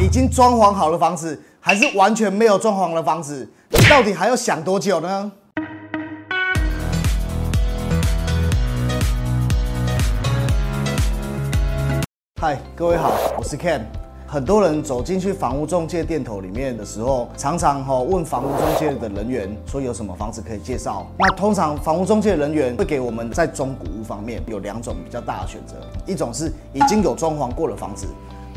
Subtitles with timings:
[0.00, 3.46] 已经装潢好的房子，还是完全没有装潢的房子？
[3.68, 5.32] 你到底还要想多久呢？
[12.40, 13.80] 嗨，各位好，我是 Ken。
[14.24, 21.08] 很多人走进去房屋中介店头里面的时候，常常哈问房屋中介的人员说有什么房子可以介绍。
[21.18, 25.74] 那通常房屋中介人员会给我们在中古屋方面有两种比较大的选择，
[26.06, 28.06] 一种是已经有装潢过的房子。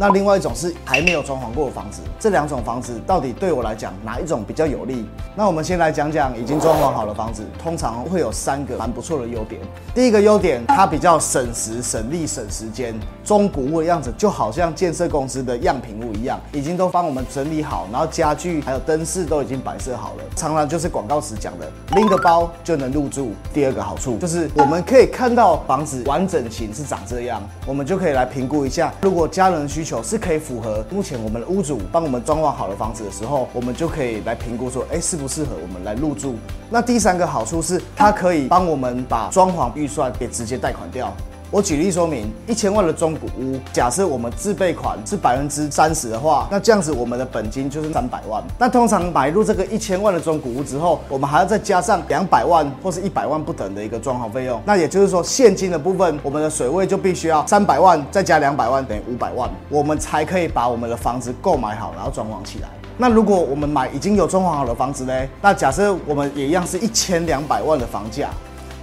[0.00, 5.04] 那另外一种是还没有装潢过的房子，这两种房子到底对我来讲哪一种比较有利？
[5.36, 9.60] 那我们先来讲讲已经装潢好的房子，通常会有三个蛮不错的优点。
[9.94, 12.94] 第一个优点，它比较省时、省力、省时间。
[13.22, 20.24] 中古屋的样子就好像建设公司的样品屋一样，已经都帮我们整理好，然后家具还有灯饰都已经摆设好了。
[20.34, 23.32] 常常就是广告词讲的，拎个包就能入住。
[23.52, 36.36] 第二个好处就是我们可以看到房子完整型是长这样，我们就可以来评估一下，如果家人需求是可以符合目前我们的屋主帮我们装潢好的房子的时候，我们就可以来评估说，哎，适不适合我们来入住。
[36.70, 41.12] 那第三个好处是，它可以帮我们把装潢预算给直接贷款掉。
[41.52, 48.40] 我举例说明，一千万的中古屋，假设我们自备款是百分之三十的话，那这样子我们的本金就是三百万。
[48.56, 54.62] 那通常买入这个一千万的中古屋之后，我们还要再加上两百万或是一百万不等的一个装潢费用。
[54.64, 62.68] 那也就是说，现金的部分，我们的水位就必须要三百万再加两百万等于五百万，我们才可以把我们的房子购买好，然后装潢起来。
[62.96, 65.12] 那如果我们买已经有装潢好的房子呢？
[65.42, 68.28] 那假设我们也一样是一千两百万的房价。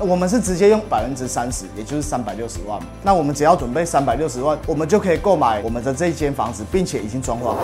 [0.00, 2.80] 我们是直接用百分之三十，也就是三百六十万。
[3.02, 7.58] 那我们只要准备三百六十万，我们就可以购买我们的这一间房子，并且已经装潢好。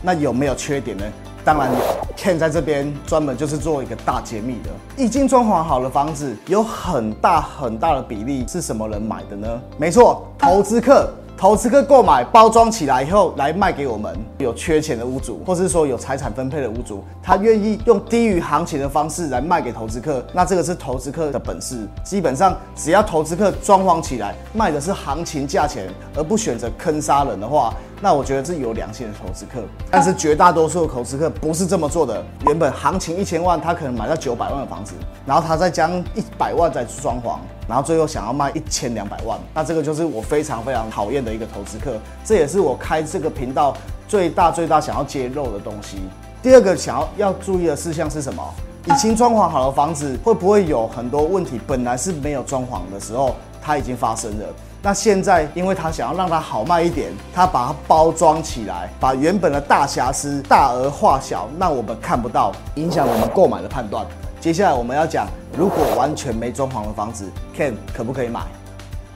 [0.00, 1.04] 那有没有缺点呢？
[1.44, 1.78] 当然有。
[2.16, 4.70] Ken 在这边专门就是做一个大揭秘的。
[4.96, 9.60] 已经装潢好的房子，有很大很大的比例是什么人买的呢？
[9.76, 11.12] 没错，投资客。
[11.38, 21.86] 投资客购买包装起来以后来卖给我们，有缺钱的屋主，或是说有财产分配的屋主，他愿意用低于行情的方式来卖给投资客，那这个是投资客的本事。
[22.02, 27.74] 基本上只要投资客装潢起来卖的是行情价钱，而不选择坑杀人的话。
[28.00, 32.22] 那我觉得是有良心的投资客，但是绝大多数的投资客不是这么做的。
[32.46, 34.92] 原本行情一千万，他可能买到九百万的房子，
[35.24, 39.38] 然后他再将一百万再装潢，然后最后想要卖一千两百万。
[39.54, 43.74] 那这个就是我非常非常讨厌的一个投资客，这也是我开这个频道
[44.06, 45.96] 最大最大想要揭露的东西。
[46.42, 48.42] 第二个想要要注意的事项是什么？
[48.86, 51.58] 已经装潢好的房子会不会有很多问题？
[51.66, 54.46] 本来是没有装潢的时候，它已经发生了。
[54.82, 64.06] 那现在，因为他想要让它好卖一点，他把它包装起来，把原本的大瑕疵大而化小，让我们看不到，影响我们购买的判断。
[64.40, 65.26] 接下来我们要讲，
[65.58, 68.42] 如果完全没装潢的房子，Ken 可不可以买？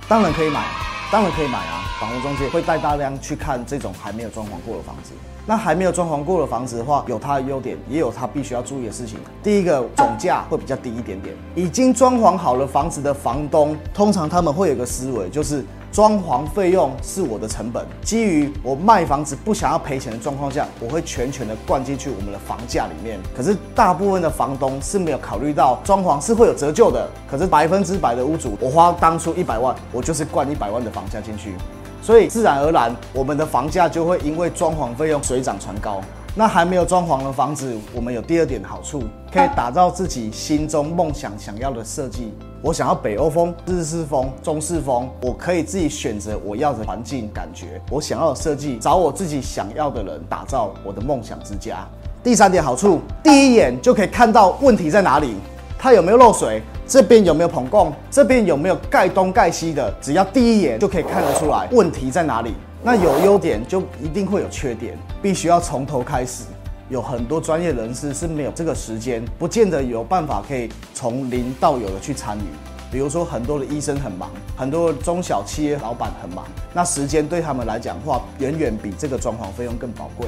[0.08, 0.64] 当然可以买，
[1.10, 1.82] 当然可以买啊！
[1.98, 5.10] 房屋中介会带大量去看这种还没有装潢过的房子。
[5.44, 9.18] 那还没有装潢过的房子的话，有它的优点，也有它必须要注意的事情。
[9.42, 11.34] 第一个，总价会比较低一点点。
[11.56, 17.84] 已经装潢好了房子的房东，通常他们会有个思维，就是装潢费用是我的成本。
[18.02, 23.18] 基于我卖房子不想要赔钱的状况下，我会全权的灌进去我们的房价里面。
[23.36, 27.08] 可是大部分的房东是没有考虑到装潢是会有折旧的。
[27.30, 31.54] 可是百分之百的屋主，我花当初一百万，我就是灌一百万的房价进去。
[32.02, 36.00] 所以自然而然，我们的房价就会因为装潢费用水涨船高。
[36.34, 39.02] 那还没有装潢的房子，我们有第二点好处，
[39.32, 42.32] 可以打造自己心中梦想想要的设计。
[42.62, 47.80] 我想要北欧风、日式风、中式风，我可以自己选择我要的环境感觉。
[47.90, 51.84] 我想要的设计，找我自己想要的人，打造我的梦想之家。
[52.22, 55.34] 第三点好处，第一眼就可以看到问题在哪里。
[55.76, 56.62] 它有没有漏水？
[56.90, 57.92] 这边有没有捧供？
[58.10, 59.94] 这边有没有盖东盖西的？
[60.02, 62.52] 只要第一眼就可以看得出来问题在哪里。
[62.82, 66.42] 那有优点就一定会有缺点，必须要从头开始。
[66.88, 72.42] 有很多专业人士是没有这个时间，不见得有办法可以从零到有的去参与。
[72.90, 80.26] 比如说，很多的医生很忙，很多中小企业老板很忙，那时间对他们来讲话，远远比这个装潢费用更宝贵。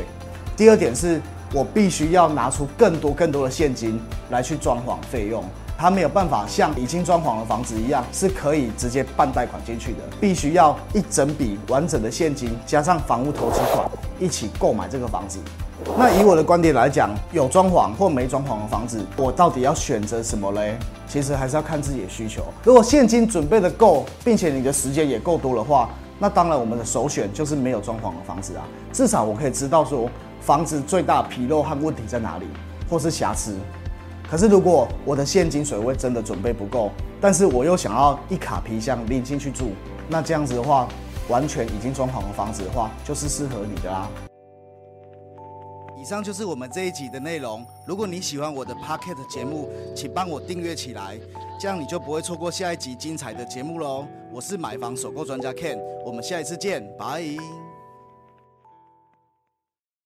[0.56, 1.20] 第二点是。
[1.55, 4.00] 我必须要拿出更多更多的现金
[4.31, 5.44] 来去装潢费用，
[5.82, 13.90] 他没有办法像已经装潢的房子一样，是可以直接办贷款进去的，必须要一整笔完整的现金加上房屋投资款
[14.20, 15.40] 一起购买这个房子。
[15.99, 20.79] 那以我的观点来讲，有装潢或没装潢的房子，我到底要选择什么嘞？
[21.08, 22.44] 其实还是要看自己的需求。
[22.62, 28.62] 如果现金准备的够，并且你的时间也够多的话，那当然我们的首选就是没有装潢的房子啊，
[28.93, 30.08] 至少我可以知道说。
[30.40, 32.46] 房子最大纰漏和问题在哪里，
[32.90, 33.56] 或是瑕疵？
[34.32, 36.90] 可是如果我的现金水位真的准备不够，
[37.20, 39.73] 但是我又想要一卡皮箱拎进去住，
[40.08, 40.88] 那这样子的话，
[41.29, 44.08] 完全已经装好的房子的话，就是适合你的啦。
[46.00, 47.62] 以上就是我们这一集的内容。
[47.87, 51.19] 如果你喜欢我的 Pocket 节目，请帮我订阅起来，
[51.61, 54.06] 这样你就不会错过下一集精彩的节目喽。
[54.32, 57.23] 我是买房首购专家 Ken，我们下一次见，拜。